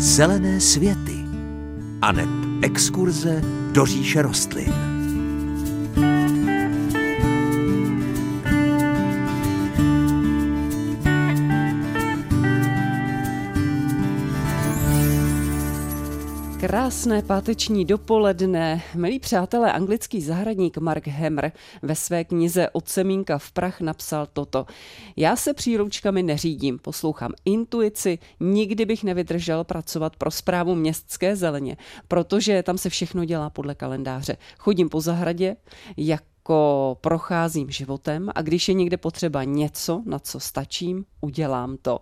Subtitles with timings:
[0.00, 1.24] Zelené světy
[2.02, 2.28] aneb
[2.62, 3.42] exkurze
[3.72, 4.99] do říše rostlin.
[16.70, 18.82] Krásné páteční dopoledne.
[18.94, 21.52] Milí přátelé, anglický zahradník Mark Hammer
[21.82, 24.66] ve své knize Od semínka v prach napsal toto.
[25.16, 31.76] Já se příručkami neřídím, poslouchám intuici, nikdy bych nevydržel pracovat pro zprávu městské zeleně,
[32.08, 34.36] protože tam se všechno dělá podle kalendáře.
[34.58, 35.56] Chodím po zahradě,
[35.96, 42.00] jak jako procházím životem a když je někde potřeba něco, na co stačím, udělám to.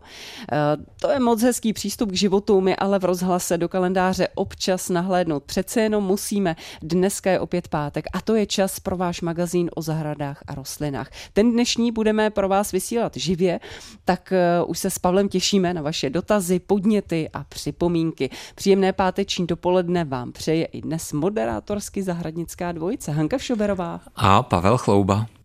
[0.53, 0.57] Eh,
[1.01, 5.45] to je moc hezký přístup k životu, my ale v rozhlase do kalendáře občas nahlédnout.
[5.45, 6.57] Přece jenom musíme.
[6.83, 11.11] Dneska je opět pátek a to je čas pro váš magazín o zahradách a rostlinách.
[11.33, 13.61] Ten dnešní budeme pro vás vysílat živě,
[14.05, 18.31] tak eh, už se s Pavlem těšíme na vaše dotazy, podněty a připomínky.
[18.55, 24.01] Příjemné páteční dopoledne vám přeje i dnes moderátorsky zahradnická dvojice Hanka Šoberová.
[24.17, 25.38] A Paweł Chlouba.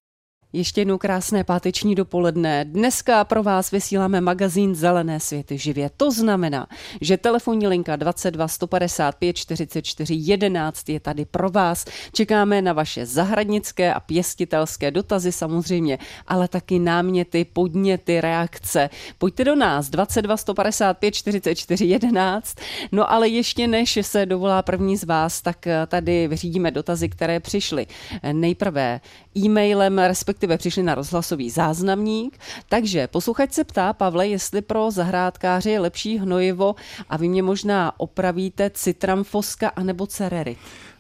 [0.56, 2.66] Ještě jednou krásné páteční dopoledne.
[2.66, 5.90] Dneska pro vás vysíláme magazín Zelené světy živě.
[5.98, 6.68] To znamená,
[7.02, 11.86] že telefonní linka 22 155 44 11 je tady pro vás.
[12.12, 18.90] Čekáme na vaše zahradnické a pěstitelské dotazy samozřejmě, ale taky náměty, podněty, reakce.
[19.18, 22.58] Pojďte do nás 22 155 44 11.
[22.92, 27.88] No ale ještě než se dovolá první z vás, tak tady vyřídíme dotazy, které přišly.
[28.32, 29.02] Nejprve
[29.38, 32.38] e-mailem, respektive respektive přišli na rozhlasový záznamník.
[32.70, 36.76] Takže posluchač se ptá, Pavle, jestli pro zahrádkáře je lepší hnojivo
[37.10, 40.58] a vy mě možná opravíte citramfoska anebo cerery.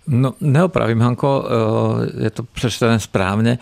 [0.07, 3.59] No, neopravím, Hanko, eh, je to přečtené správně.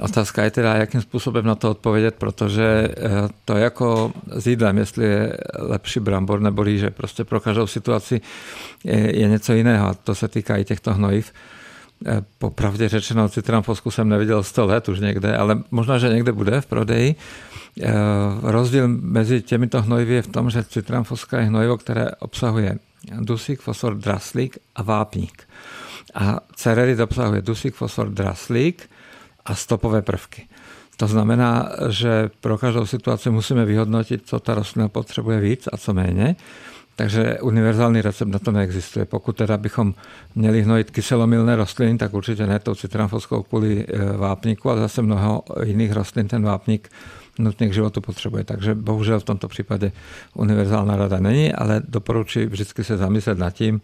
[0.00, 4.78] Otázka je teda, jakým způsobem na to odpovědět, protože eh, to je jako s jídlem,
[4.78, 6.90] jestli je lepší brambor nebo rýže.
[6.90, 8.20] Prostě pro každou situaci
[8.84, 11.32] je něco jiného a to se týká i těchto hnojiv.
[12.06, 13.28] Eh, popravdě řečeno,
[13.62, 17.14] fosku jsem neviděl 100 let už někde, ale možná, že někde bude v prodeji.
[17.82, 17.92] Eh,
[18.42, 20.64] rozdíl mezi těmito hnojivy je v tom, že
[21.02, 22.78] foska je hnojivo, které obsahuje
[23.20, 25.48] dusík, fosfor, draslík a vápník.
[26.14, 28.90] A cererit obsahuje dusík, fosfor, draslík
[29.44, 30.48] a stopové prvky.
[30.96, 35.94] To znamená, že pro každou situaci musíme vyhodnotit, co ta rostlina potřebuje víc a co
[35.94, 36.36] méně.
[36.98, 39.04] Takže univerzální recept na to neexistuje.
[39.04, 39.94] Pokud teda bychom
[40.34, 45.42] měli hnojit kyselomilné rostliny, tak určitě ne tou citramfoskou kvůli e, vápníku, ale zase mnoho
[45.64, 46.88] jiných rostlin ten vápník
[47.38, 48.44] nutně k životu potřebuje.
[48.44, 49.92] Takže bohužel v tomto případě
[50.34, 53.80] univerzální rada není, ale doporučuji vždycky se zamyslet nad tím,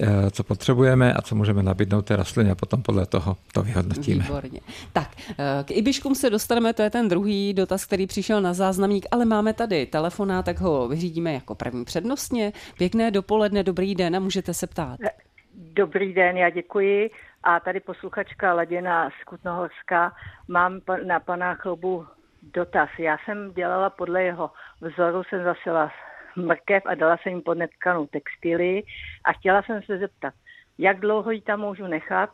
[0.00, 4.24] Eh, co potřebujeme a co můžeme nabídnout té rostlině a potom podle toho to vyhodnotíme.
[4.24, 4.60] Výborně.
[4.92, 9.06] Tak, eh, k Ibiškům se dostaneme, to je ten druhý dotaz, který přišel na záznamník,
[9.10, 12.52] ale máme tady telefonát, tak ho vyřídíme jako první přednostně.
[12.78, 14.98] Pěkné dopoledne, dobrý den a můžete se ptát.
[15.04, 15.10] Eh,
[15.54, 17.10] dobrý den, já děkuji.
[17.42, 20.12] A tady posluchačka Laděna z Kutnohorska.
[20.48, 22.06] Mám na pana Chlobu
[22.42, 22.90] dotaz.
[22.98, 25.92] Já jsem dělala podle jeho vzoru, jsem zasila
[26.36, 28.82] mrkev a dala jsem jim podnetkanou textily
[29.24, 30.34] a chtěla jsem se zeptat,
[30.78, 32.30] jak dlouho ji tam můžu nechat,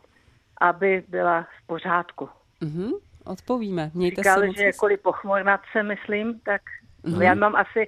[0.61, 2.29] aby byla v pořádku.
[2.61, 2.91] Mm-hmm,
[3.25, 3.91] odpovíme.
[3.93, 6.61] Mějte Říkal, se že kvůli pochmurnace, myslím, tak
[7.03, 7.21] mm-hmm.
[7.21, 7.87] já mám asi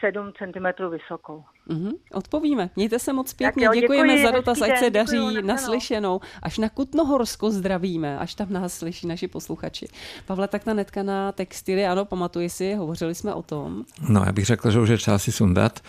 [0.00, 1.44] 7 cm vysokou.
[1.70, 2.70] Mm-hmm, odpovíme.
[2.76, 3.64] Mějte se moc pěkně.
[3.64, 6.20] Jo, Děkujeme děkuji, za dotaz, ať se daří děkuji, naslyšenou.
[6.42, 9.86] Až na Kutnohorsko zdravíme, až tam nás slyší naši posluchači.
[10.26, 13.84] Pavle, tak ta netka na textily, ano, pamatuji si, hovořili jsme o tom.
[14.08, 15.80] No, já bych řekl, že už je čas si sundat.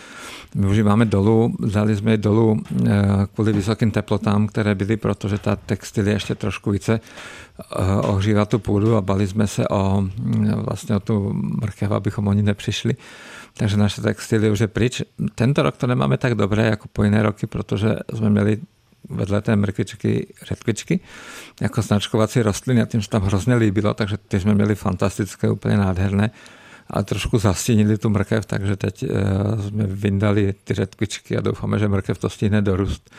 [0.55, 2.91] My už máme dolů, dali jsme je dolů eh,
[3.33, 6.99] kvůli vysokým teplotám, které byly, protože ta textily ještě trošku více
[7.59, 12.27] eh, ohřívá tu půdu a bali jsme se o, mm, vlastně o tu mrkev, abychom
[12.27, 12.95] oni nepřišli
[13.57, 15.01] takže naše textily už je pryč.
[15.35, 18.57] Tento rok to nemáme tak dobré jako po jiné roky, protože jsme měli
[19.09, 20.99] vedle té mrkvičky řetkvičky
[21.61, 25.77] jako značkovací rostliny a tím se tam hrozně líbilo, takže ty jsme měli fantastické, úplně
[25.77, 26.31] nádherné
[26.89, 29.07] ale trošku zastínili tu mrkev, takže teď eh,
[29.61, 33.09] jsme vyndali ty řetkvičky a doufáme, že mrkev to stihne dorůst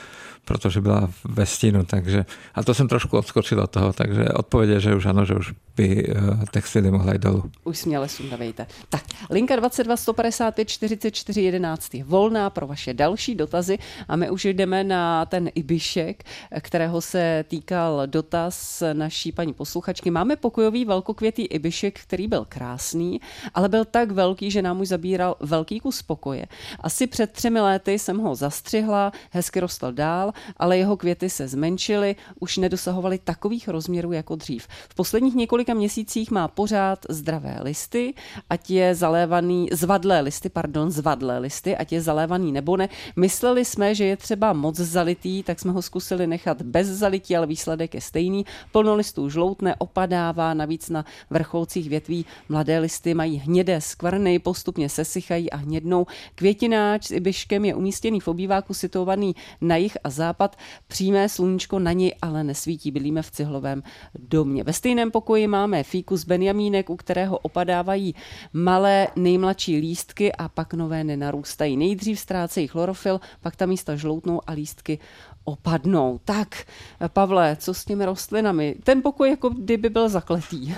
[0.44, 2.25] protože byla ve stínu, takže,
[2.55, 5.52] a to jsem trošku odskočil od toho, takže odpověď je, že už ano, že už
[5.76, 7.50] by eh, textily mohla jít dolů.
[7.65, 8.67] Už směle sundavejte.
[8.88, 13.79] Tak, linka 22 155 44 11 je volná pro vaše další dotazy
[14.09, 16.25] a my už jdeme na ten Ibišek,
[16.61, 20.11] kterého se týkal dotaz naší paní posluchačky.
[20.11, 23.21] Máme pokojový velkokvětý Ibišek, který byl krásný,
[23.55, 26.47] ale byl tak velký, že nám už zabíral velký kus pokoje.
[26.81, 32.17] Asi před třemi lety jsem ho zastřihla, hezky rostl dál ale jeho květy se zmenšily,
[32.41, 34.67] už nedosahovaly takových rozměrů jako dřív.
[34.88, 38.14] V posledních několika několika měsících má pořád zdravé listy,
[38.50, 42.88] ať je zalévaný, zvadlé listy, pardon, zvadlé listy, ať je zalévaný nebo ne.
[43.16, 47.46] Mysleli jsme, že je třeba moc zalitý, tak jsme ho zkusili nechat bez zalití, ale
[47.46, 48.44] výsledek je stejný.
[48.72, 55.50] Plno listů žloutne, opadává, navíc na vrcholcích větví mladé listy mají hnědé skvrny, postupně sesychají
[55.50, 56.06] a hnědnou.
[56.34, 60.56] Květináč s ibiškem je umístěný v obýváku situovaný na jih a západ.
[60.88, 62.90] Přímé sluníčko na něj ale nesvítí.
[62.90, 63.82] Bydlíme v cihlovém
[64.19, 64.64] domě.
[64.64, 68.15] Ve stejném pokoji máme fíkus Benjamínek, u kterého opadávají
[68.53, 71.77] malé nejmladší lístky a pak nové nenarůstají.
[71.77, 74.99] Nejdřív ztrácejí chlorofil, pak ta místa žloutnou a lístky
[75.45, 76.21] opadnou.
[76.25, 76.65] Tak,
[77.12, 78.75] Pavle, co s těmi rostlinami?
[78.85, 80.75] Ten pokoj jako kdyby byl zakletý.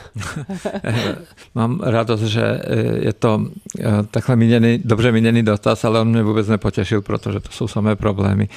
[1.54, 2.60] Mám radost, že
[3.00, 3.46] je to
[3.80, 7.96] eh, takhle míněný, dobře míněný dotaz, ale on mě vůbec nepotěšil, protože to jsou samé
[7.96, 8.48] problémy.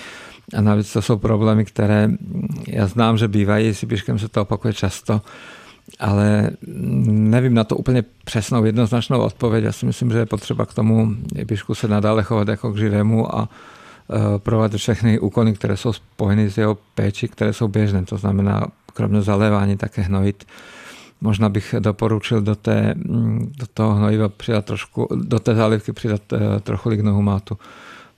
[0.57, 2.09] A navíc to jsou problémy, které
[2.67, 5.21] já znám, že bývají, s Ibiškem se to opakuje často,
[5.99, 6.49] ale
[7.05, 9.63] nevím na to úplně přesnou jednoznačnou odpověď.
[9.63, 13.35] Já si myslím, že je potřeba k tomu Ibišku se nadále chovat jako k živému
[13.35, 13.49] a
[14.11, 18.05] Eh, provádět všechny úkony, které jsou spojeny s jeho péči, které jsou běžné.
[18.05, 20.45] To znamená, kromě zalévání také hnojit.
[21.21, 22.95] Možná bych doporučil do, té,
[23.57, 27.57] do toho hnojiva přidat trošku, do té zálivky přidat eh, trochu lignohumátu.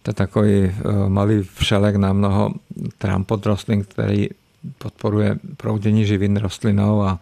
[0.01, 0.73] To je takový eh,
[1.07, 2.53] malý všelek na mnoho
[2.97, 4.29] trampot rostlin, který
[4.77, 7.19] podporuje proudění živin rostlinou a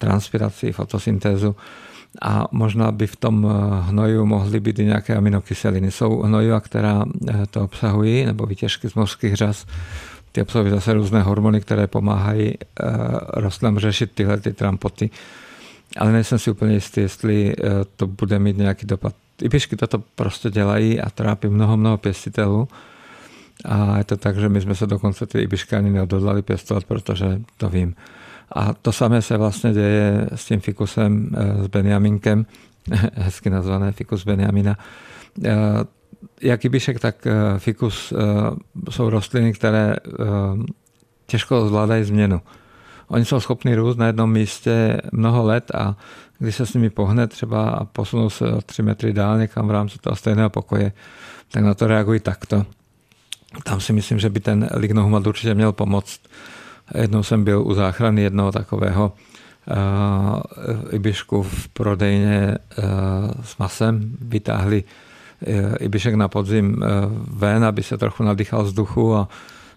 [0.00, 1.56] transpiraci, fotosyntézu
[2.22, 5.90] a možná by v tom eh, hnoju mohly být i nějaké aminokyseliny.
[5.90, 9.66] Jsou hnojiva, která eh, to obsahují, nebo vytěžky z mořských řas,
[10.32, 12.84] ty obsahují zase různé hormony, které pomáhají eh,
[13.28, 15.10] rostlinám řešit tyhle ty trampoty.
[15.96, 17.54] Ale nejsem si úplně jistý, jestli
[17.96, 19.14] to bude mít nějaký dopad.
[19.42, 22.68] Ibišky toto prostě dělají a trápí mnoho, mnoho pěstitelů.
[23.64, 27.40] A je to tak, že my jsme se dokonce ty ibišky ani neodhodlali pěstovat, protože
[27.56, 27.94] to vím.
[28.52, 32.46] A to samé se vlastně děje s tím fikusem, eh, s Benjaminkem,
[33.14, 34.76] hezky nazvané fikus Benjamina.
[35.44, 35.54] Eh,
[36.42, 38.12] jak ibišek, tak eh, fikus
[38.90, 39.96] jsou rostliny, které
[41.26, 42.40] těžko zvládají změnu.
[43.08, 45.96] Oni jsou schopni růst na jednom místě mnoho let a
[46.38, 49.70] když se s nimi pohne třeba a posunou se o tři metry dál někam v
[49.70, 50.92] rámci toho stejného pokoje,
[51.50, 52.66] tak na to reagují takto.
[53.64, 56.20] Tam si myslím, že by ten lignohumat určitě měl pomoct.
[56.94, 59.12] Jednou jsem byl u záchrany jednoho takového
[59.66, 59.74] uh,
[60.90, 62.84] ibišku v prodejně uh,
[63.44, 64.16] s masem.
[64.20, 66.82] Vytáhli uh, ibišek na podzim uh,
[67.38, 69.28] ven, aby se trochu nadýchal vzduchu a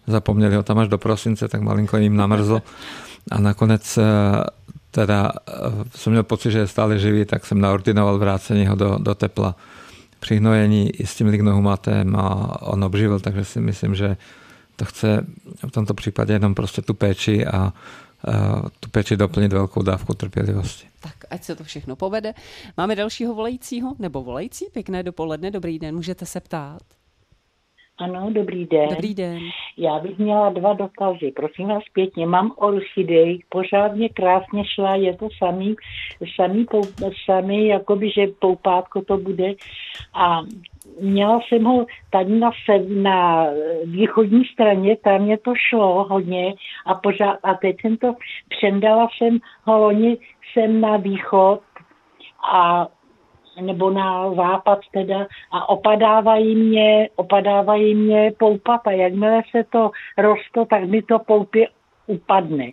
[0.08, 2.62] zapomněli ho tam až do prosince, tak malinko jim namrzlo.
[3.32, 4.04] A nakonec uh,
[4.92, 8.98] teda uh, jsem měl pocit, že je stále živý, tak jsem naordinoval vrácení ho do,
[9.02, 9.56] do tepla
[10.20, 14.18] při hnojení i s tím lignohumatem a on obživil, takže si myslím, že
[14.84, 15.26] to chce
[15.68, 17.74] v tomto případě jenom prostě tu péči a,
[18.80, 20.88] tu péči doplnit velkou dávku trpělivosti.
[21.02, 22.34] Tak, ať se to všechno povede.
[22.78, 24.66] Máme dalšího volajícího nebo volající?
[24.74, 26.82] Pěkné dopoledne, dobrý den, můžete se ptát.
[27.98, 28.90] Ano, dobrý den.
[28.90, 29.40] Dobrý den.
[29.78, 31.32] Já bych měla dva dotazy.
[31.36, 35.76] Prosím vás pěkně, mám orchidej, pořádně krásně šla, je to samý,
[36.36, 36.66] samý,
[37.26, 39.54] samý jakoby, že poupátko to bude.
[40.14, 40.42] A
[41.02, 43.48] měla jsem ho tady na, se, na
[43.86, 46.54] východní straně, tam mě to šlo hodně
[46.86, 48.16] a, pořád, a teď jsem to
[48.50, 50.18] přendala jsem ho loni
[50.54, 51.62] jsem na východ
[52.54, 52.88] a
[53.62, 58.92] nebo na západ teda a opadávají mě, opadávají mě poupata.
[58.92, 61.68] Jakmile se to rosto, tak mi to poupě
[62.08, 62.72] upadne.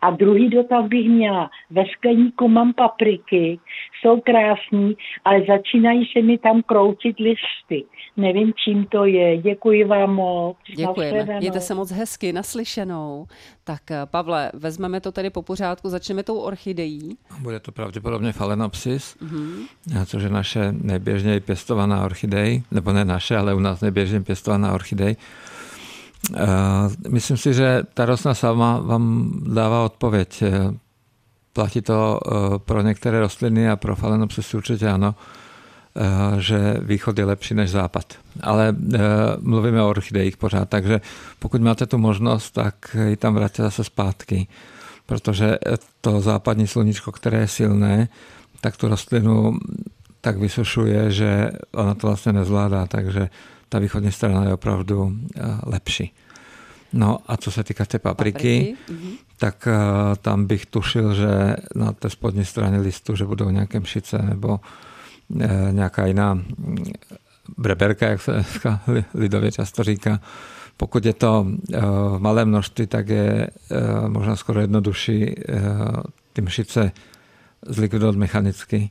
[0.00, 1.50] A druhý dotaz bych měla.
[1.70, 3.58] Ve skleníku mám papriky,
[4.00, 7.84] jsou krásní, ale začínají se mi tam kroutit listy.
[8.16, 9.38] Nevím, čím to je.
[9.38, 10.56] Děkuji vám moc.
[10.76, 11.38] Děkujeme.
[11.38, 13.26] Mějte se moc hezky, naslyšenou.
[13.64, 17.16] Tak eh, Pavle, vezmeme to tedy po pořádku, začneme tou orchidejí.
[17.40, 20.04] Bude to pravděpodobně Phalaenopsis, mm-hmm.
[20.06, 25.16] což je naše nejběžněji pěstovaná orchidej, nebo ne naše, ale u nás nejběžně pěstovaná orchidej.
[26.32, 30.42] Eh, myslím si, že ta rostlina sama vám dává odpověď.
[30.42, 30.50] Eh,
[31.52, 35.14] platí to eh, pro některé rostliny a pro falenopsis určitě ano,
[36.38, 38.14] že východ je lepší než západ.
[38.40, 38.76] Ale
[39.40, 41.00] mluvíme o orchidejích pořád, takže
[41.38, 44.46] pokud máte tu možnost, tak ji tam vrátíte zase zpátky,
[45.06, 45.58] protože
[46.00, 48.08] to západní sluníčko, které je silné,
[48.60, 49.58] tak tu rostlinu
[50.20, 53.28] tak vysušuje, že ona to vlastně nezvládá, takže
[53.74, 56.12] ta východní strana je opravdu eh, lepší.
[56.92, 59.02] No a co se týká té papriky, papriky?
[59.02, 59.12] Mhm.
[59.38, 64.18] tak uh, tam bych tušil, že na té spodní straně listu, že budou nějaké mšice
[64.18, 64.60] nebo
[65.28, 66.44] uh, nějaká jiná mm,
[67.58, 68.80] breberka, jak se dneska
[69.14, 70.20] lidově často říká.
[70.76, 71.80] Pokud je to uh,
[72.16, 73.50] v malé množství, tak je
[74.08, 75.34] možná skoro jednodušší
[76.32, 76.92] ty mšice
[77.66, 78.90] zlikvidovat mechanicky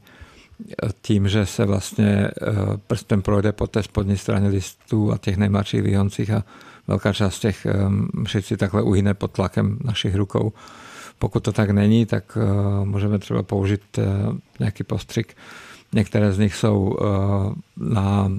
[1.01, 2.27] tím, že se vlastně
[2.87, 6.43] prstem projde po té spodní straně listů a těch nejmladších výhoncích a
[6.87, 7.67] velká část těch
[8.13, 10.53] mšicí takhle uhyne pod tlakem našich rukou.
[11.19, 12.37] Pokud to tak není, tak
[12.83, 13.99] můžeme třeba použít
[14.59, 15.35] nějaký postřik,
[15.93, 17.05] Některé z nich jsou eh,
[17.77, 18.31] na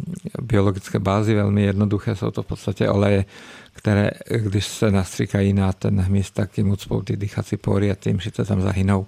[0.43, 3.25] biologické bázi velmi jednoduché, jsou to v podstatě oleje,
[3.73, 8.21] které, když se nastříkají na ten hmyz, tak jim ucpou ty dýchací pory a tím
[8.21, 9.07] šice tam zahynou.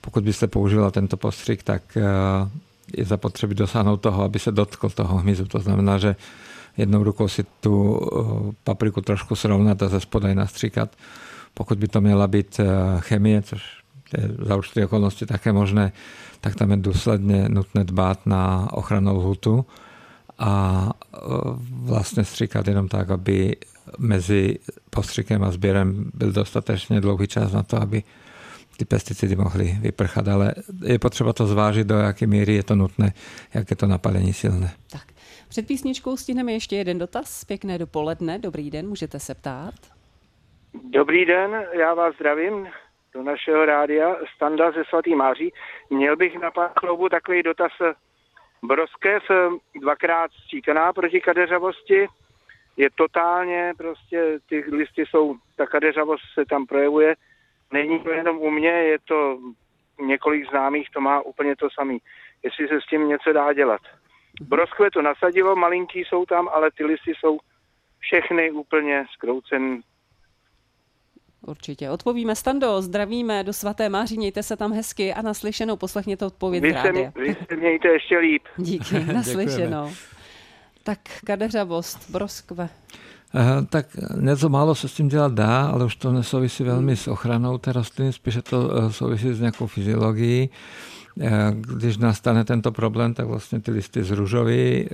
[0.00, 2.02] Pokud byste použila tento postřik, tak eh,
[2.96, 5.44] je zapotřebí dosáhnout toho, aby se dotkl toho hmyzu.
[5.44, 6.16] To znamená, že
[6.76, 10.96] jednou rukou si tu eh, papriku trošku srovnat a ze spodaj nastříkat.
[11.54, 12.60] Pokud by to měla být
[12.98, 13.62] chemie, což
[14.18, 15.92] je za určité okolnosti také možné,
[16.40, 19.66] tak tam je důsledně nutné dbát na ochranu lhutu
[20.38, 20.90] a
[21.70, 23.56] vlastně stříkat jenom tak, aby
[23.98, 24.58] mezi
[24.90, 28.02] postřikem a sběrem byl dostatečně dlouhý čas na to, aby
[28.76, 30.54] ty pesticidy mohly vyprchat, ale
[30.84, 33.12] je potřeba to zvážit, do jaké míry je to nutné,
[33.54, 34.70] jak je to napalení silné.
[34.92, 35.02] Tak.
[35.48, 37.44] Před písničkou stihneme ještě jeden dotaz.
[37.44, 39.74] Pěkné dopoledne, dobrý den, můžete se ptát.
[40.90, 42.68] Dobrý den, já vás zdravím
[43.14, 45.52] do našeho rádia Standa ze Svatý Máří.
[45.90, 47.72] Měl bych na pán Chloubu takový dotaz.
[48.62, 49.22] Broskev
[49.80, 52.06] dvakrát stříkaná proti kadeřavosti.
[52.76, 57.14] Je totálně, prostě ty listy jsou, ta kadeřavost se tam projevuje.
[57.72, 59.38] Není to jenom u mě, je to
[60.00, 61.98] několik známých, to má úplně to samý.
[62.42, 63.80] Jestli se s tím něco dá dělat.
[64.40, 67.38] Broskve to nasadilo, malinký jsou tam, ale ty listy jsou
[68.00, 69.82] všechny úplně skroucen,
[71.46, 71.90] Určitě.
[71.90, 76.72] Odpovíme Stando, zdravíme do svaté Máří, mějte se tam hezky a naslyšenou poslechněte odpověď vy
[76.72, 78.42] se, vy se mějte ještě líp.
[78.56, 79.92] Díky, naslyšenou.
[80.84, 82.68] tak kadeřavost, broskve.
[83.68, 83.86] Tak
[84.20, 87.72] něco málo se s tím dělat dá, ale už to nesouvisí velmi s ochranou té
[87.72, 90.50] rostliny, spíše to uh, souvisí s nějakou fyziologií.
[91.16, 91.26] Uh,
[91.76, 94.88] když nastane tento problém, tak vlastně ty listy zružoví,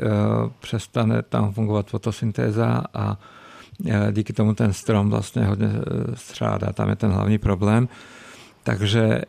[0.61, 3.19] přestane tam fungovat fotosyntéza a
[4.13, 5.69] díky tomu ten strom vlastně hodně
[6.15, 6.73] střádá.
[6.73, 7.89] Tam je ten hlavní problém.
[8.63, 9.23] Takže e,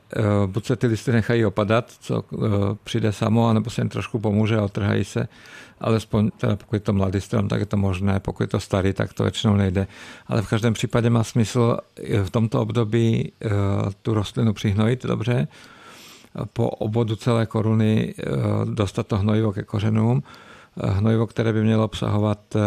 [0.46, 2.38] buď se ty listy nechají opadat, co e,
[2.84, 5.28] přijde samo, anebo se jim trošku pomůže a otrhají se.
[5.80, 8.94] Alespoň teda pokud je to mladý strom, tak je to možné, pokud je to starý,
[8.94, 9.88] tak to většinou nejde.
[10.28, 11.78] Ale v každém případě má smysl
[12.24, 13.32] v tomto období
[14.02, 15.48] tu rostlinu přihnojit dobře,
[16.54, 18.13] po obodu celé koruny
[18.63, 20.24] dostat to hnojivo ke kořenům
[20.82, 22.60] hnojivo, které by mělo obsahovat eh,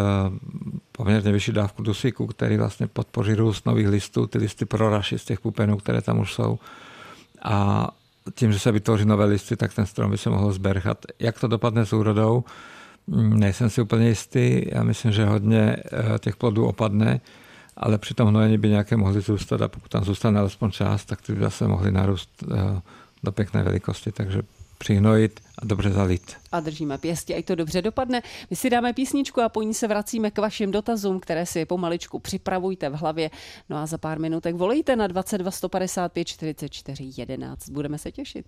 [0.92, 5.40] poměrně vyšší dávku dusíku, který vlastně podpoří růst nových listů, ty listy proraší z těch
[5.40, 6.58] pupenů, které tam už jsou.
[7.42, 7.88] A
[8.34, 10.98] tím, že se vytvoří nové listy, tak ten strom by se mohl zberchat.
[11.18, 12.44] Jak to dopadne s úrodou,
[13.06, 14.62] mm, nejsem si úplně jistý.
[14.72, 17.20] Já myslím, že hodně eh, těch plodů opadne,
[17.76, 21.22] ale při tom hnojení by nějaké mohly zůstat a pokud tam zůstane alespoň část, tak
[21.22, 22.80] ty by zase mohly narůst eh,
[23.22, 24.12] do pěkné velikosti.
[24.12, 24.42] Takže
[24.78, 26.36] přihnojit a dobře zalít.
[26.52, 28.22] A držíme pěstě, ať to dobře dopadne.
[28.50, 32.18] My si dáme písničku a po ní se vracíme k vašim dotazům, které si pomaličku
[32.18, 33.30] připravujte v hlavě.
[33.70, 37.68] No a za pár minutek volejte na 22 155 44 11.
[37.68, 38.44] Budeme se těšit.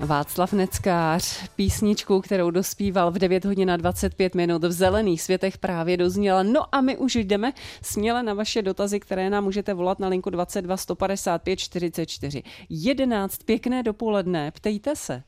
[0.00, 5.96] Václav Neckář, písničku, kterou dospíval v 9 hodin a 25 minut v Zelených světech právě
[5.96, 6.42] dozněla.
[6.42, 10.30] No a my už jdeme směle na vaše dotazy, které nám můžete volat na linku
[10.30, 13.38] 22 155 44 11.
[13.38, 15.22] Pěkné dopoledne, ptejte se.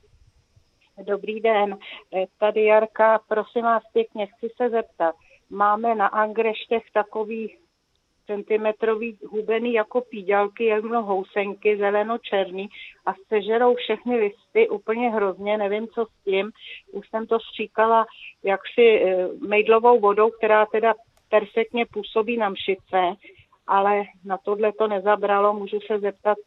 [1.03, 1.79] Dobrý den,
[2.39, 5.15] tady Jarka, prosím vás pěkně, chci se zeptat.
[5.51, 7.57] Máme na Angreštech takový
[8.29, 12.69] centimetrový hubený jako píďalky, jedno housenky, zeleno-černý
[13.07, 16.51] a sežerou všechny listy úplně hrozně, nevím co s tím.
[16.93, 18.07] Už jsem to stříkala
[18.45, 20.95] jaksi e, mejdlovou vodou, která teda
[21.31, 23.01] perfektně působí na mšice,
[23.67, 25.53] ale na tohle to nezabralo.
[25.53, 26.39] Můžu se zeptat,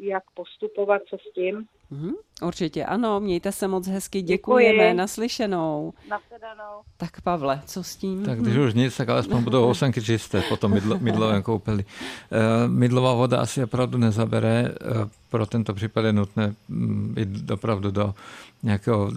[0.00, 1.66] jak postupovat, co s tím?
[1.92, 4.94] Mm, určitě ano, mějte se moc hezky, děkujeme, Děkuji.
[4.94, 5.92] naslyšenou.
[6.10, 6.80] Nasledanou.
[6.96, 8.24] Tak Pavle, co s tím?
[8.24, 11.84] Tak když už nic, tak alespoň budou osenky čisté po tom mydlo, mydlovém koupeli.
[11.84, 17.90] Uh, mydlová voda asi opravdu nezabere, uh, pro tento případ je nutné um, jít opravdu
[17.90, 18.14] do
[18.62, 19.12] nějakého uh,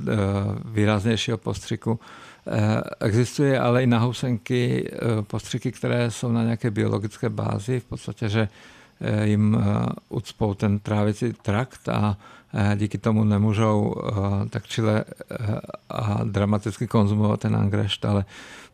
[0.66, 2.00] výraznějšího postřiku.
[3.02, 4.92] Existuje ale i na housenky
[5.28, 8.48] postřiky, které jsou na nějaké biologické bázi, v podstatě, že
[9.24, 9.58] jim
[10.10, 12.45] ucpou ten trávicí trakt a Eh,
[12.76, 15.60] díky tomu nemůžou eh, tak čile eh,
[15.90, 18.26] a dramaticky konzumovat ten angrešt, ale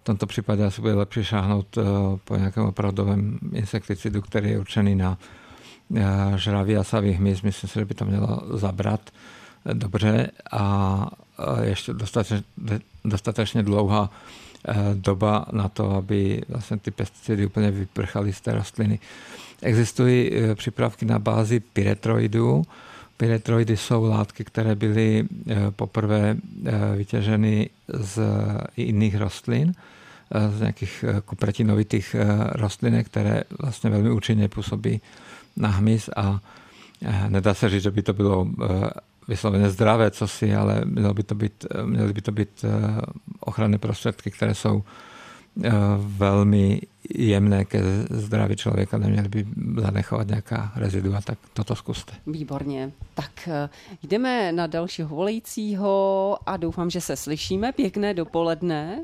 [0.01, 1.77] v tomto případě asi bude lepší šáhnout
[2.23, 5.17] po nějakém opravdovém insekticidu, který je určený na
[6.35, 7.41] žravý a savý hmyz.
[7.41, 9.01] Myslím si, že by to mělo zabrat
[9.73, 11.07] dobře a
[11.61, 12.43] ještě dostatečně,
[13.05, 14.09] dostatečně dlouhá
[14.93, 18.99] doba na to, aby vlastně ty pesticidy úplně vyprchaly z té rostliny.
[19.61, 22.63] Existují přípravky na bázi pyretroidů.
[23.21, 25.27] Pyretroidy jsou látky, které byly
[25.75, 26.37] poprvé
[26.95, 28.19] vytěženy z
[28.77, 29.73] jiných rostlin
[30.49, 32.15] z nějakých kupratinovitých
[32.51, 35.01] rostlinek, které vlastně velmi účinně působí
[35.57, 36.39] na hmyz a
[37.27, 38.47] nedá se říct, že by to bylo
[39.27, 42.65] vysloveně zdravé cosi, ale mělo by to být, měly by to být
[43.39, 44.83] ochranné prostředky, které jsou
[45.97, 46.81] velmi
[47.15, 49.45] jemné ke zdraví člověka, neměly by
[49.77, 52.13] zanechovat nějaká rezidua, tak toto zkuste.
[52.27, 52.91] Výborně.
[53.13, 53.49] Tak
[54.03, 57.71] jdeme na dalšího volajícího a doufám, že se slyšíme.
[57.71, 59.03] Pěkné dopoledne.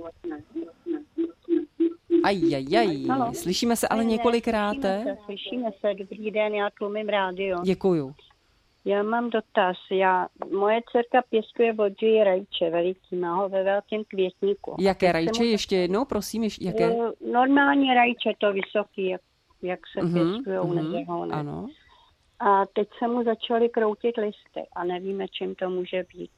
[2.23, 4.73] Ajajaj, slyšíme se ale několikrát.
[4.73, 7.61] Slyšíme se, slyšíme se, dobrý den, já tlumím rádio.
[7.63, 8.15] Děkuju.
[8.87, 9.77] Já mám dotaz.
[9.91, 14.75] Já, moje dcerka pěstuje vodží rajče veliký, má ho ve velkém květníku.
[14.79, 15.43] Jaké rajče?
[15.43, 15.49] Mu...
[15.49, 16.95] Ještě jednou, prosím, ještě, jaké?
[17.31, 19.21] Normální rajče, to vysoký, jak,
[19.61, 21.67] jak se uh-huh, pěstují uh-huh, Ano.
[22.39, 26.36] A teď se mu začaly kroutit listy a nevíme, čím to může být.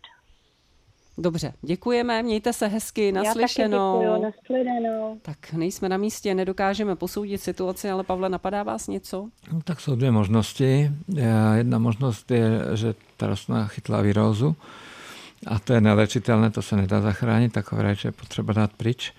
[1.21, 4.01] Dobře, děkujeme, mějte se hezky, naslyšenou.
[4.01, 9.27] Já taky děkuju, Tak nejsme na místě, nedokážeme posoudit situaci, ale Pavle, napadá vás něco?
[9.53, 10.91] No, tak jsou dvě možnosti.
[11.55, 14.55] Jedna možnost je, že ta rostlina chytla virózu
[15.47, 19.13] a to je nelečitelné, to se nedá zachránit, takové rajče je potřeba dát pryč.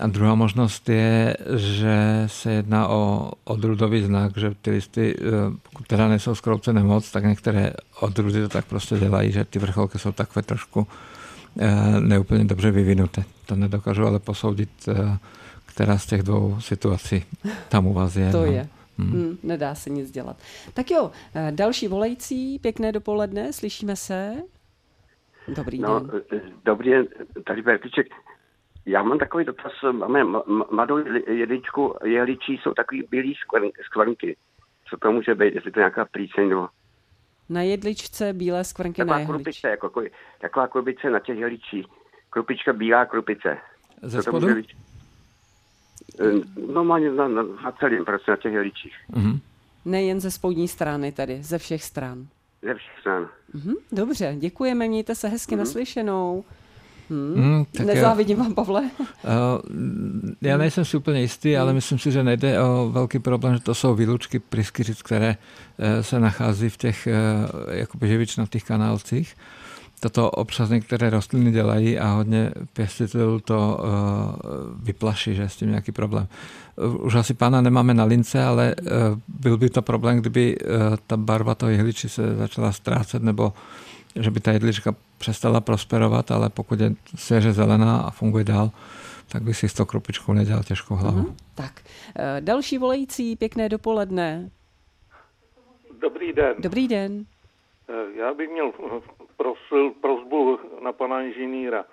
[0.00, 5.22] A druhá možnost je, že se jedná o odrudový znak, že ty listy, eh,
[5.62, 9.98] pokud teda nejsou skroucené moc, tak některé odrudy to tak prostě dělají, že ty vrcholky
[9.98, 11.15] jsou takové trošku Eh,
[12.00, 13.24] neúplně dobře vyvinuté.
[13.46, 15.18] To nedokážu ale posoudit, eh,
[15.66, 17.24] která z těch dvou situací
[17.68, 18.32] tam u vás je.
[18.32, 18.44] To no.
[18.44, 18.68] je.
[18.98, 19.10] Hmm.
[19.10, 20.36] Hmm, nedá se nic dělat.
[20.74, 24.34] Tak jo, eh, další volající, pěkné dopoledne, slyšíme se.
[25.48, 26.22] Dobrý no, den.
[26.64, 27.06] Dobrý den,
[27.46, 28.06] tady Bertiček.
[28.86, 30.24] Já mám takový dotaz, máme
[30.70, 30.98] mladou
[31.30, 33.34] jedličku, jehličí jsou takový bílý
[33.84, 34.36] skvrnky.
[34.90, 36.68] Co to může být, jestli to nějaká plíseň nebo
[37.48, 39.60] na jedličce bílé skvrnky taková na jehličí.
[39.60, 40.02] Krupice, jako,
[40.40, 41.86] taková krupice na těch jehličích.
[42.30, 43.58] Krupička, bílá krupice.
[44.02, 44.48] Ze spodu?
[46.72, 48.94] Normálně na, na, na celém, prostě na těch jehličích.
[49.12, 49.38] Mm-hmm.
[49.84, 52.26] Nejen ze spodní strany tedy, ze všech stran.
[52.62, 53.28] Ze všech stran.
[53.54, 55.58] Mm-hmm, dobře, děkujeme, mějte se hezky mm-hmm.
[55.58, 56.44] naslyšenou.
[57.10, 57.34] Hmm.
[57.34, 58.82] Hmm, tak Nezávidím já, vám, Pavle.
[58.82, 59.08] Uh,
[60.42, 61.62] já nejsem si úplně jistý, hmm.
[61.62, 66.02] ale myslím si, že nejde o velký problém, že to jsou výlučky pryskyřic, které uh,
[66.02, 69.36] se nachází v těch uh, jakoby živičnatých kanálcích.
[70.00, 73.88] Toto občas některé rostliny dělají a hodně pěstitelů to uh,
[74.84, 76.28] vyplaší, že je s tím nějaký problém.
[77.00, 78.88] Už asi pána nemáme na lince, ale uh,
[79.28, 80.70] byl by to problém, kdyby uh,
[81.06, 83.52] ta barva toho jehliči se začala ztrácet nebo
[84.20, 88.70] že by ta jedlička přestala prosperovat, ale pokud je svěře zelená a funguje dál,
[89.32, 91.20] tak by si s tou kropičkou nedělal těžkou hlavu.
[91.20, 91.34] Mm-hmm.
[91.54, 91.72] Tak,
[92.18, 94.50] e, další volající, pěkné dopoledne.
[96.00, 96.54] Dobrý den.
[96.58, 97.24] Dobrý den.
[97.88, 98.72] E, já bych měl
[99.36, 101.84] prosil, prosbu na pana inženýra.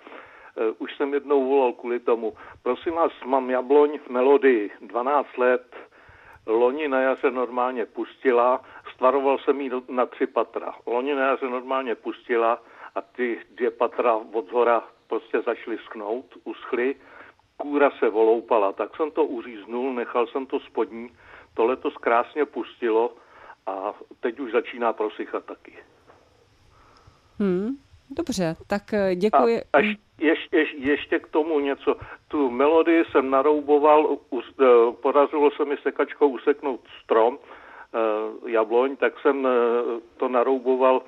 [0.78, 2.32] Už jsem jednou volal kvůli tomu.
[2.62, 5.76] Prosím vás, mám jabloň v melodii, 12 let,
[6.46, 8.60] loni na jaře normálně pustila,
[8.94, 10.74] stvaroval jsem ji na tři patra.
[10.86, 12.62] Loni na jaře normálně pustila
[12.94, 16.94] a ty dvě patra od zhora prostě začaly schnout, uschly,
[17.56, 21.10] kůra se voloupala, tak jsem to uříznul, nechal jsem to spodní,
[21.54, 23.14] to letos krásně pustilo
[23.66, 25.72] a teď už začíná prosychat taky.
[27.38, 27.76] Hmm,
[28.10, 29.60] dobře, tak eh, děkuji.
[29.72, 29.84] A, až,
[30.18, 31.96] ješ, ješ, ještě k tomu něco.
[32.28, 34.64] Tu melodii jsem narouboval, us, eh,
[35.02, 37.38] podařilo se mi sekačkou useknout strom,
[38.46, 39.50] jabloň, tak jsem uh,
[40.16, 41.02] to narouboval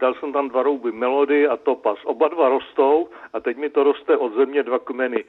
[0.00, 1.98] dal jsem tam dva rouby melody a topas.
[2.04, 5.24] Oba dva rostou a teď mi to roste od země dva kmeny.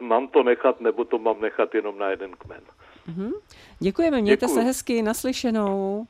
[0.00, 2.60] Mám to nechat nebo to mám nechat jenom na jeden kmen.
[3.08, 3.32] Mm-hmm.
[3.78, 4.60] Děkujeme, mějte Děkuju.
[4.60, 6.06] se hezky, naslyšenou.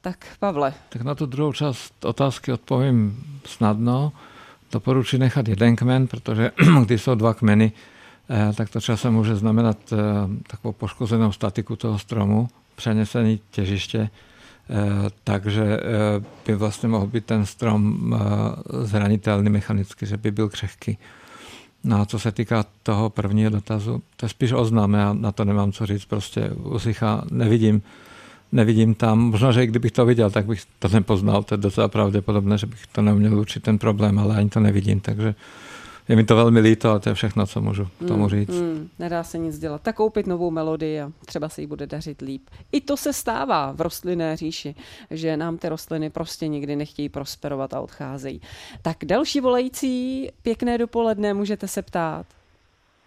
[0.00, 0.74] Tak Pavle.
[0.88, 4.12] Tak na tu druhou část otázky odpovím snadno.
[4.72, 6.50] Doporučuji nechat jeden kmen, protože
[6.84, 7.72] když jsou dva kmeny,
[8.30, 9.96] eh, tak to časem může znamenat eh,
[10.50, 14.10] takovou poškozenou statiku toho stromu, přenesení těžiště
[14.70, 20.48] Eh, takže eh, by vlastně mohl být ten strom eh, zranitelný mechanicky, že by byl
[20.48, 20.98] křehký.
[21.84, 25.44] No a co se týká toho prvního dotazu, to je spíš oznám, já na to
[25.44, 27.82] nemám co říct, prostě usychá, nevidím,
[28.52, 31.88] nevidím tam, možná, že i kdybych to viděl, tak bych to nepoznal, to je docela
[31.88, 35.34] pravděpodobné, že bych to neuměl určit ten problém, ale ani to nevidím, takže
[36.08, 38.60] je mi to velmi líto, ale to je všechno, co můžu tomu hmm, říct.
[38.60, 39.82] Mm, nedá se nic dělat.
[39.82, 42.42] Tak koupit novou melodii a třeba se jí bude dařit líp.
[42.72, 44.74] I to se stává v rostlinné říši,
[45.10, 48.40] že nám ty rostliny prostě nikdy nechtějí prosperovat a odcházejí.
[48.82, 52.26] Tak další volající, pěkné dopoledne, můžete se ptát.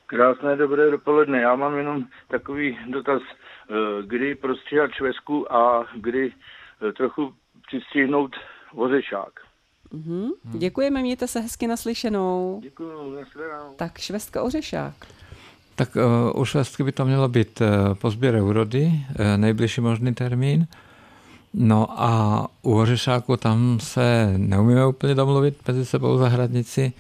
[0.06, 1.42] Krásné dobré dopoledne.
[1.42, 3.74] Já mám jenom takový dotaz, eh,
[4.06, 7.34] kdy prostříhat švesku a kdy eh, trochu
[7.68, 8.36] přistihnout
[8.74, 9.51] vořešák.
[9.94, 10.30] Mm-hmm.
[10.44, 12.60] Děkujeme, mějte se hezky naslyšenou.
[12.64, 13.74] Děkuji, naslyšenou.
[13.76, 14.94] Tak švestka ořešák.
[15.76, 20.14] Tak uh, u švestky by to mělo být uh, po sběre úrody, uh, nejbližší možný
[20.14, 20.68] termín.
[21.54, 26.94] No a u ořešáku tam se neumíme úplně domluvit mezi sebou zahradníci.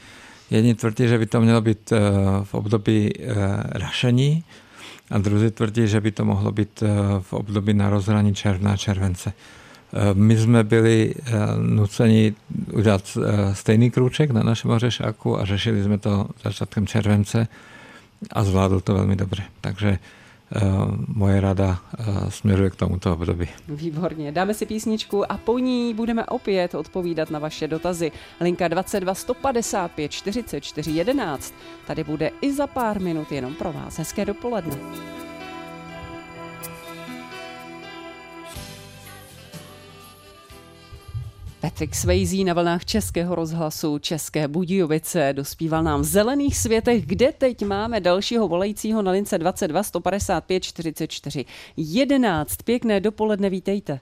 [0.50, 1.98] Jedni tvrdí, že by to mělo být uh,
[2.44, 3.36] v období uh,
[3.72, 4.44] rašení
[5.12, 8.78] a druzí tvrdí, že by to mohlo být uh, v období na rozhraní června a
[8.78, 9.34] července.
[9.94, 12.34] Eh, my jsme byli eh, nuceni
[12.74, 17.48] udělat eh, stejný krůček na našem ořešáku a řešili jsme to začátkem července
[18.34, 19.44] a zvládl to velmi dobře.
[19.62, 20.00] Takže
[21.08, 21.80] moje rada
[22.30, 23.48] směřuje k tomuto období.
[23.68, 24.32] Výborně.
[24.32, 28.12] Dáme si písničku a po ní budeme opět odpovídat na vaše dotazy.
[28.42, 31.54] Linka 22 155 44 11.
[31.88, 33.98] Tady bude i za pár minut jenom pro vás.
[33.98, 34.78] Hezké dopoledne.
[41.62, 47.66] Patrick Swayze na vlnách Českého rozhlasu České Budějovice dospíval nám v zelených světech, kde teď
[47.66, 51.46] máme dalšího volajícího na lince 22 155 44
[51.78, 52.58] 11.
[52.66, 54.00] Pěkné dopoledne, vítejte.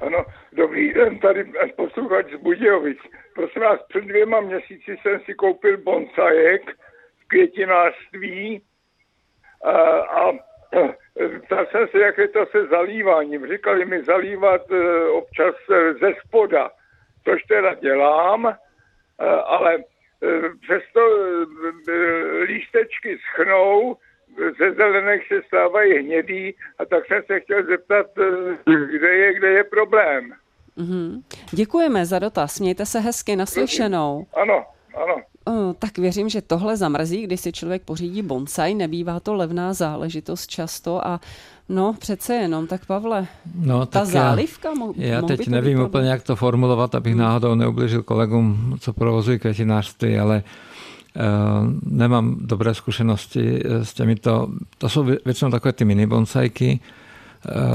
[0.00, 2.98] Ano, dobrý den, tady posluchač z Budějovic.
[3.34, 6.62] Prosím vás, před dvěma měsíci jsem si koupil bonsajek
[7.16, 8.62] v květinářství
[9.64, 10.32] a, a
[11.46, 13.46] Ptal jsem se, jak je to se zalíváním.
[13.46, 16.70] Říkali mi zalívat eh, občas eh, ze spoda,
[17.24, 18.56] což teda dělám, eh,
[19.26, 19.78] ale
[20.60, 21.00] přesto
[22.42, 23.96] lístečky schnou,
[24.58, 28.06] ze zelených se stávají hnědý a tak jsem se chtěl zeptat,
[28.90, 30.32] kde je, kde je problém.
[30.78, 31.22] Mm-hmm.
[31.50, 34.26] Děkujeme za dotaz, mějte se hezky naslyšenou.
[34.34, 35.22] Ano, ano.
[35.48, 40.46] O, tak věřím, že tohle zamrzí, když si člověk pořídí bonsai, nebývá to levná záležitost
[40.46, 41.20] často a
[41.68, 46.22] no přece jenom, tak Pavle, no, ta tak zálivka mo- Já teď nevím úplně, jak
[46.22, 47.22] to formulovat, abych hmm.
[47.22, 50.42] náhodou neubližil kolegům, co provozují květinářství, ale
[51.16, 51.22] uh,
[51.92, 56.80] nemám dobré zkušenosti s těmito, to jsou většinou takové ty mini bonsajky,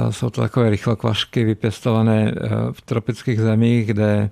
[0.05, 4.29] uh, jsou to takové rychlokvašky vypěstované uh, v tropických zemích, kde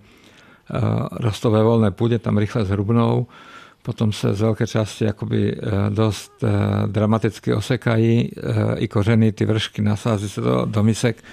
[0.73, 3.27] Eh, rostou ve volné půdě, tam rychle zhrubnou,
[3.82, 6.47] potom se z velké části jakoby eh, dost eh,
[6.88, 8.32] dramaticky osekají
[8.75, 11.23] i kořeny, ty vršky, nasází se to do misek,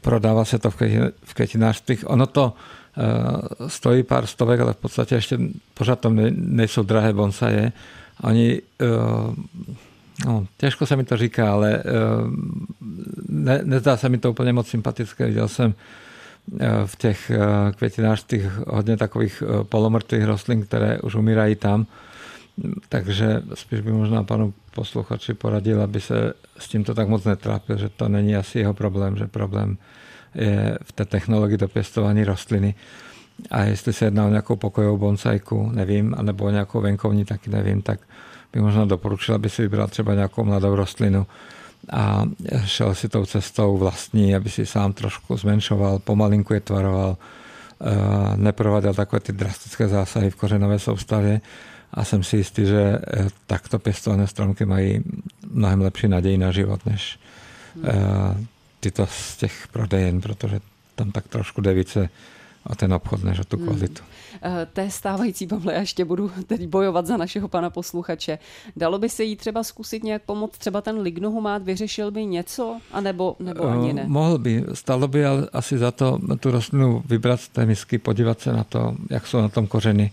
[0.00, 0.70] prodává se to
[1.24, 1.98] v květinářství.
[2.04, 2.52] Ono to
[3.66, 5.38] stojí pár stovek, ale v podstatě ještě
[5.74, 7.72] pořád tam nejsou drahé bonsaje.
[8.22, 8.60] Oni,
[10.26, 11.82] no, těžko se mi to říká, ale
[13.28, 15.26] ne, nezdá se mi to úplně moc sympatické.
[15.26, 15.74] Viděl jsem
[16.86, 17.38] v těch eh,
[17.76, 21.86] květinářství hodně takových eh, polomrtvých rostlin, které už umírají tam.
[22.88, 27.88] Takže spíš by možná panu posluchači poradil, aby se s tímto tak moc netrápil, že
[27.88, 29.78] to není asi jeho problém, že problém
[30.34, 32.74] je v té technologii do pěstování rostliny.
[33.50, 37.82] A jestli se jedná o nějakou pokojovou bonsajku, nevím, anebo o nějakou venkovní, taky nevím,
[37.82, 38.00] tak
[38.52, 41.26] bych možná doporučil, aby si vybral třeba nějakou mladou rostlinu,
[41.92, 42.24] a
[42.64, 48.94] šel si tou cestou vlastní, aby si sám trošku zmenšoval, pomalinku je tvaroval, eh, neprováděl
[48.94, 51.40] takové ty drastické zásahy v kořenové soustavě
[51.92, 55.04] a jsem si jistý, že eh, takto pěstované stromky mají
[55.50, 57.18] mnohem lepší naději na život, než
[57.84, 58.46] eh,
[58.80, 60.60] tyto z těch prodejen, protože
[60.94, 62.08] tam tak trošku jde více
[62.70, 63.66] o ten obchod než o tu hmm.
[63.66, 64.02] kvalitu.
[64.42, 64.52] Hmm.
[64.72, 68.38] Té stávající, Pavle, já ještě budu teď bojovat za našeho pana posluchače.
[68.76, 73.36] Dalo by se jí třeba zkusit nějak pomoct, třeba ten lignohumát vyřešil by něco, anebo,
[73.40, 74.04] nebo ani ne?
[74.06, 78.40] Mohl by, stalo by ale asi za to tu rostlinu vybrat z té misky, podívat
[78.40, 80.10] se na to, jak jsou na tom kořeny.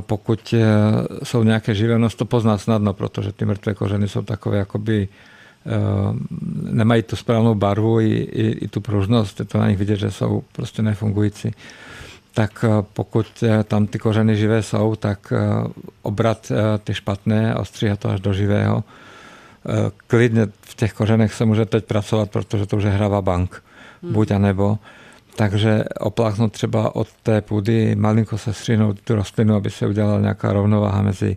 [0.00, 0.54] Pokud
[1.22, 5.36] jsou nějaké živé, to pozná snadno, protože ty mrtvé kořeny jsou takové jakoby Eh,
[6.70, 10.10] nemají tu správnou barvu i, i, i tu pružnost, je to na nich vidět, že
[10.10, 11.50] jsou prostě nefungující.
[12.34, 15.32] Tak eh, pokud eh, tam ty kořeny živé jsou, tak
[16.02, 16.52] obrat
[16.84, 18.84] ty špatné a ostříhat to až do živého.
[20.06, 23.62] Klidně v těch kořenech se může teď pracovat, protože to už je hrava bank.
[24.02, 24.12] Hmm.
[24.12, 24.78] Buď a nebo.
[25.36, 30.52] Takže opláchnout třeba od té půdy, malinko se střihnout tu rostlinu, aby se udělala nějaká
[30.52, 31.36] rovnováha mezi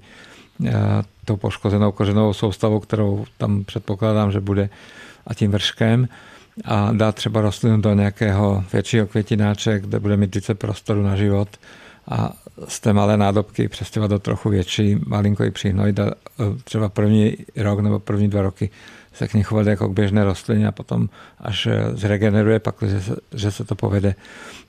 [1.26, 4.70] tou poškozenou kořenovou soustavou, kterou tam předpokládám, že bude,
[5.28, 6.08] a tím vrškem
[6.66, 11.50] a dát třeba rostlinu do nějakého většího květináče, kde bude mít více prostoru na život
[12.08, 12.34] a
[12.68, 16.12] z té malé nádobky přestěhovat do trochu větší, malinko ji přihnojit a
[16.64, 18.70] třeba první rok nebo první dva roky
[19.14, 23.16] se k ní chovat jako k běžné rostlině a potom až zregeneruje, pak, že se,
[23.34, 24.16] že se to povede,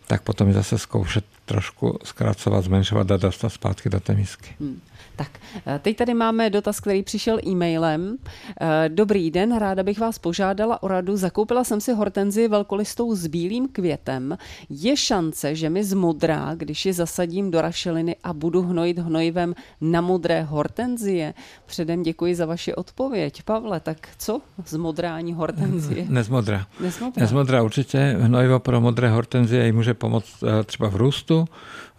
[0.06, 4.50] tak potom zase zkoušet trošku zkracovat, zmenšovat a dostat zpátky do té misky.
[4.60, 4.80] Hmm.
[5.16, 5.30] Tak,
[5.66, 8.16] eh, teď tady máme dotaz, který přišel e-mailem.
[8.60, 11.16] Eh, dobrý den, ráda bych vás požádala o radu.
[11.16, 14.38] Zakoupila jsem si hortenzi velkolistou s bílým květem.
[14.70, 20.00] Je šance, že mi zmodrá, když ji zasadím do rašeliny a budu hnojit hnojivem na
[20.00, 21.34] modré hortenzie?
[21.66, 23.42] Předem děkuji za vaši odpověď.
[23.42, 26.06] Pavle, tak co zmodrání hortenzie?
[26.08, 26.66] Nezmodrá.
[26.80, 27.20] Nezmodrá.
[27.20, 28.16] Nezmodrá určitě.
[28.20, 31.44] Hnojivo pro modré hortenzie ji může pomoct eh, třeba v růstu,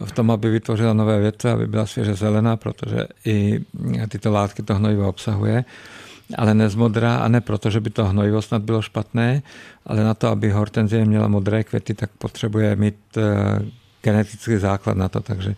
[0.06, 3.60] v tom, aby vytvořila nové větve, aby byla svěže zelená, protože i
[4.08, 5.66] tyto látky to hnojivo obsahuje
[6.38, 9.44] ale nezmodrá a ne proto, že by to hnojivo snad bylo špatné,
[9.86, 13.60] ale na to, aby hortenzie měla modré květy, tak potřebuje mít eh,
[14.02, 15.56] genetický základ na to, takže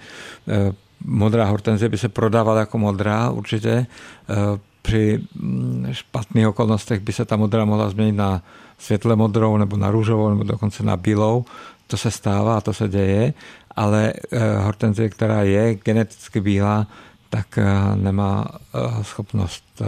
[0.48, 0.72] eh,
[1.06, 3.70] modrá hortenzie by se prodávala jako modrá určitě.
[3.70, 4.36] Eh,
[4.82, 8.42] při mm, špatných okolnostech by se ta modrá mohla změnit na
[8.78, 11.46] světle modrou nebo na růžovou nebo dokonce na bílou.
[11.88, 13.34] To se stává to se děje,
[13.76, 14.14] ale
[14.58, 16.88] hortenzie, která je geneticky bílá,
[17.36, 19.86] tak eh, nemá eh, schopnost eh,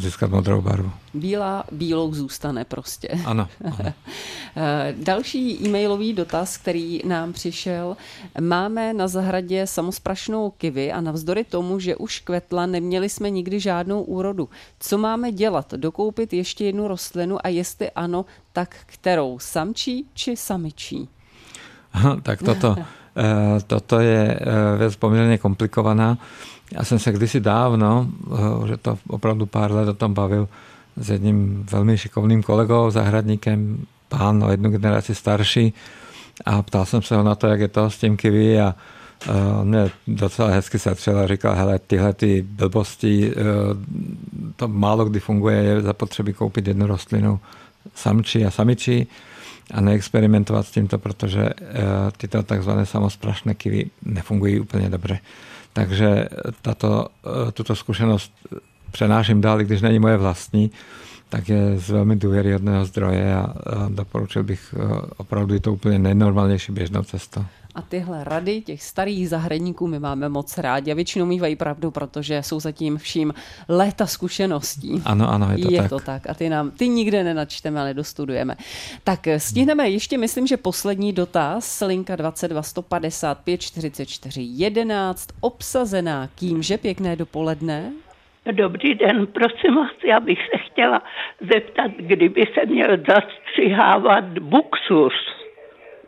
[0.00, 0.92] získat modrou barvu.
[1.14, 3.08] Bílá bílou zůstane prostě.
[3.24, 3.48] Ano.
[3.64, 3.92] ano.
[4.92, 7.96] Další e-mailový dotaz, který nám přišel.
[8.40, 14.02] Máme na zahradě samosprašnou kivy a navzdory tomu, že už kvetla, neměli jsme nikdy žádnou
[14.02, 14.48] úrodu.
[14.80, 15.74] Co máme dělat?
[15.74, 19.38] Dokoupit ještě jednu rostlinu a jestli ano, tak kterou?
[19.38, 21.08] Samčí či samičí?
[22.22, 22.76] tak toto
[23.66, 26.18] toto je eh, věc poměrně komplikovaná.
[26.72, 28.08] Já jsem se kdysi dávno,
[28.66, 30.48] že eh, to opravdu pár let o tom bavil,
[30.96, 35.74] s jedním velmi šikovným kolegou, zahradníkem, pán o jednu generaci starší
[36.44, 38.74] a ptal jsem se ho na to, jak je to s tím kiwi a
[39.60, 43.32] on mě docela hezky setřel a říkal, hele, tyhle ty blbosti,
[44.56, 47.40] to málo kdy funguje, je zapotřebí koupit jednu rostlinu
[47.94, 49.08] samčí a samičí
[49.74, 51.54] a neexperimentovat s tímto, protože eh,
[52.16, 55.18] tyto takzvané samosprašné kivy nefungují úplně dobře.
[55.72, 56.28] Takže
[56.62, 57.06] tato,
[57.48, 58.32] eh, tuto zkušenost
[58.90, 60.70] přenáším dál, i když není moje vlastní,
[61.28, 63.54] tak je z velmi důvěryhodného zdroje a
[63.88, 67.44] doporučil bych eh, opravdu to úplně nejnormálnější běžnou cestou.
[67.78, 72.42] A tyhle rady těch starých zahradníků my máme moc rádi a většinou mývají pravdu, protože
[72.42, 73.34] jsou zatím vším
[73.68, 75.02] léta zkušeností.
[75.04, 75.90] Ano, ano, je to je tak.
[75.90, 76.30] to tak.
[76.30, 78.56] A ty nám, ty nikde nenačteme, ale dostudujeme.
[79.04, 87.16] Tak stihneme ještě, myslím, že poslední dotaz, linka 22 155 44 11, obsazená kýmže pěkné
[87.16, 87.92] dopoledne.
[88.52, 91.02] Dobrý den, prosím vás, já bych se chtěla
[91.52, 95.37] zeptat, kdyby se měl zastřihávat buxus.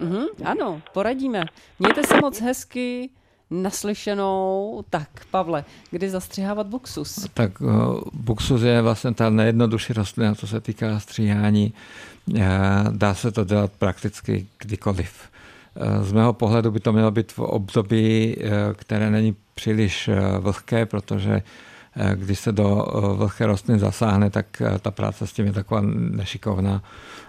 [0.00, 1.44] Mm-hmm, ano, poradíme.
[1.78, 3.10] Mějte se moc hezky,
[3.50, 4.84] naslyšenou.
[4.90, 7.26] Tak, Pavle, kdy zastřihávat buxus?
[7.34, 11.72] Tak uh, buxus je vlastně ta nejjednodušší rostlina, co se týká stříhání.
[12.26, 12.40] Uh,
[12.90, 15.30] dá se to dělat prakticky kdykoliv.
[15.74, 18.36] Uh, z mého pohledu by to mělo být v období,
[18.74, 21.42] které není příliš vlhké, protože
[22.14, 26.82] když se do vlhké rostliny zasáhne, tak ta práce s tím je taková nešikovná.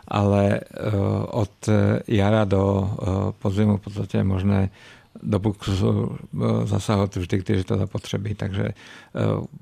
[0.07, 0.91] Ale eh,
[1.27, 1.69] od
[2.07, 3.05] jara do eh,
[3.39, 4.69] podzimu v podstatě je možné
[5.23, 8.35] do buksu eh, zasahovat vždy, když to zapotřebí.
[8.35, 8.69] Takže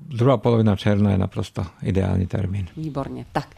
[0.08, 2.66] druhá polovina června je naprosto ideální termín.
[2.76, 3.26] Výborně.
[3.32, 3.48] Tak,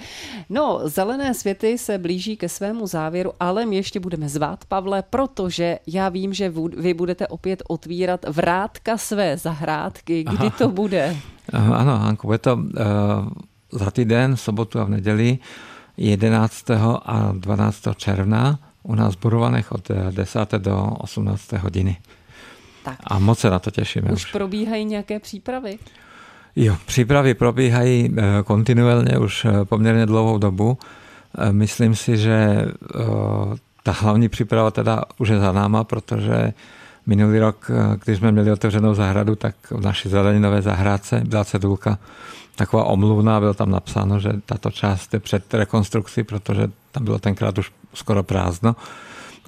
[0.50, 5.78] no, zelené světy se blíží ke svému závěru, ale my ještě budeme zvát, Pavle, protože
[5.86, 10.24] já vím, že vy budete opět otvírat vrátka své zahrádky.
[10.24, 10.50] Kdy Aha.
[10.58, 11.16] to bude?
[11.52, 12.62] Ano, Hanko, bude to uh,
[13.72, 15.38] za týden, v sobotu a v neděli.
[15.96, 16.70] 11.
[17.04, 17.88] a 12.
[17.96, 20.52] června u nás v Burovanech od 10.
[20.52, 21.52] do 18.
[21.52, 21.96] hodiny.
[22.84, 22.98] Tak.
[23.04, 24.10] A moc se na to těšíme.
[24.10, 25.78] Už, už probíhají nějaké přípravy?
[26.56, 30.78] Jo, přípravy probíhají eh, kontinuálně už eh, poměrně dlouhou dobu.
[31.38, 32.66] Eh, myslím si, že
[33.82, 36.52] ta hlavní příprava teda už je za náma, protože
[37.06, 37.70] minulý rok,
[38.04, 41.98] když jsme měli otevřenou zahradu, tak v naší zeleninové zahrádce byla cedulka
[42.56, 47.58] taková omluvná, bylo tam napsáno, že tato část je před rekonstrukcí, protože tam bylo tenkrát
[47.58, 48.76] už skoro prázdno.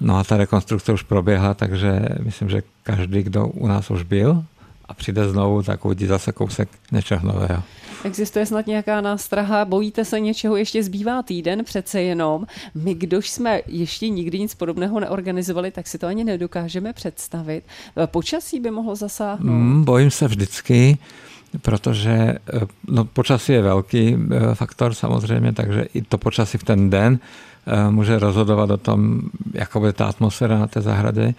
[0.01, 4.43] No a ta rekonstrukce už proběhla, takže myslím, že každý, kdo u nás už byl
[4.85, 7.63] a přijde znovu, tak uvidí zase kousek něčeho nového.
[8.03, 12.45] Existuje snad nějaká nástraha, bojíte se něčeho, ještě zbývá týden přece jenom.
[12.75, 17.63] My, kdož jsme ještě nikdy nic podobného neorganizovali, tak si to ani nedokážeme představit.
[18.05, 19.53] Počasí by mohlo zasáhnout?
[19.53, 20.97] Mm, bojím se vždycky
[21.61, 22.37] protože eh,
[22.87, 27.19] no, počasí je velký eh, faktor samozřejmě, takže i to počasí v ten den
[27.67, 29.21] eh, může rozhodovat o tom,
[29.53, 31.33] jaká bude ta atmosféra na té zahradě.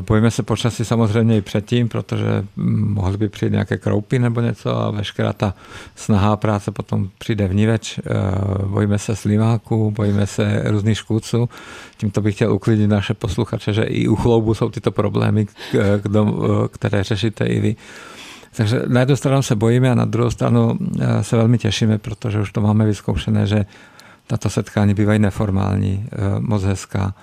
[0.00, 4.90] Bojíme se počasí samozřejmě i předtím, protože mohly by přijít nějaké kroupy nebo něco a
[4.90, 5.54] veškerá ta
[5.96, 8.00] snahá práce potom přijde vníveč.
[8.66, 11.48] Bojíme se slimáků, bojíme se různých škůdců.
[11.96, 15.46] Tímto bych chtěl uklidnit naše posluchače, že i u chloubu jsou tyto problémy,
[16.72, 17.76] které řešíte i vy.
[18.56, 22.40] Takže na jednu stranu se bojíme a na druhou stranu eh, se velmi těšíme, protože
[22.40, 23.66] už to máme vyzkoušené, že
[24.26, 27.14] tato setkání bývají neformální, eh, moc hezká.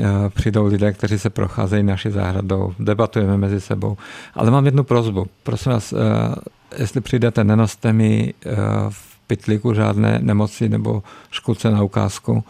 [0.00, 3.96] Eh, přijdou lidé, kteří se procházejí naší zahradou, debatujeme mezi sebou.
[4.34, 5.26] Ale mám jednu prozbu.
[5.42, 5.94] Prosím vás,
[6.78, 8.34] jestli přijdete, nenoste mi
[8.88, 12.44] v pytlíku žádné nemoci nebo škůdce na ukázku.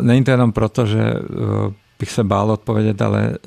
[0.00, 1.14] Není to jenom proto, že
[1.98, 3.38] bych se bál odpovědět, ale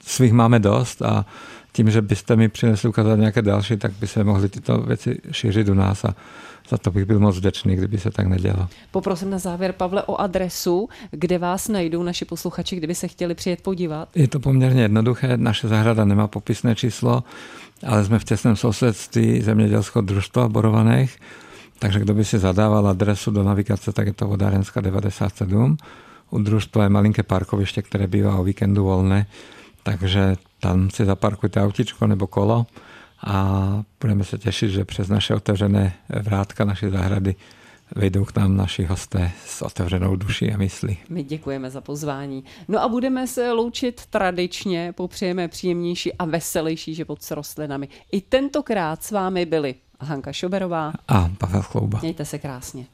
[0.00, 1.26] svých máme dost a
[1.72, 5.68] tím, že byste mi přinesli ukázat nějaké další, tak by se mohly tyto věci šířit
[5.68, 6.14] u nás a
[6.68, 8.68] za to bych byl moc vděčný, kdyby se tak nedělo.
[8.90, 13.60] Poprosím na závěr, Pavle, o adresu, kde vás najdou naši posluchači, kdyby se chtěli přijet
[13.60, 14.08] podívat.
[14.14, 15.36] Je to poměrně jednoduché.
[15.36, 17.24] Naše zahrada nemá popisné číslo,
[17.86, 21.18] ale jsme v těsném sousedství zemědělského družstva Borovaných,
[21.78, 25.76] takže kdo by si zadával adresu do navigace, tak je to Vodárenská 97.
[26.30, 29.26] U družstva je malinké parkoviště, které bývá o víkendu volné,
[29.82, 32.66] takže tam si zaparkujte autičko nebo kolo
[33.26, 37.34] a budeme se těšit, že přes naše otevřené vrátka naší zahrady
[37.96, 40.98] vejdou k nám naši hosté s otevřenou duší a myslí.
[41.08, 42.44] My děkujeme za pozvání.
[42.68, 47.88] No a budeme se loučit tradičně, popřejeme příjemnější a veselější život s rostlinami.
[48.12, 51.98] I tentokrát s vámi byli Hanka Šoberová a Pavel Chlouba.
[52.02, 52.84] Mějte se krásně.